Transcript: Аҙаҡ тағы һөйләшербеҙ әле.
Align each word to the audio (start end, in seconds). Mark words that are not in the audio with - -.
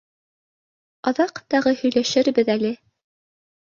Аҙаҡ 1.13 1.43
тағы 1.55 1.77
һөйләшербеҙ 1.85 2.55
әле. 2.59 2.77